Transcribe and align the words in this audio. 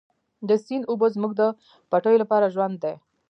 د 0.47 0.49
سیند 0.65 0.83
اوبه 0.91 1.07
زموږ 1.15 1.31
د 1.37 1.41
پټیو 1.91 2.21
لپاره 2.23 2.51
ژوند 2.53 2.75
دی. 2.83 2.93